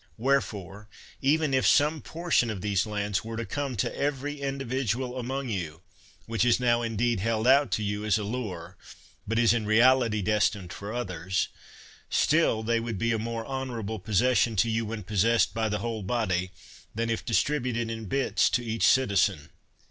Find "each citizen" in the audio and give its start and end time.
18.65-19.51